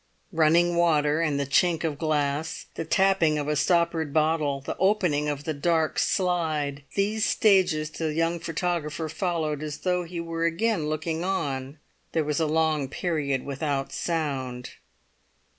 [0.31, 5.29] Running water, and the chink of glass; the tapping of a stoppered bottle; the opening
[5.29, 10.89] of the dark slide; these stages the younger photographer followed as though he were again
[10.89, 11.73] looking on.
[11.73, 11.77] Then
[12.13, 14.71] there was a long period without a sound.